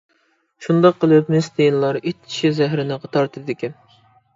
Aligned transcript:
شۇنداق 0.65 0.97
قىلىپ، 1.03 1.29
مىس 1.35 1.51
تىيىنلار 1.59 2.03
ئىت 2.03 2.19
چىشى 2.33 2.55
زەھىرىنى 2.63 3.03
تارتىدىكەن. 3.09 3.83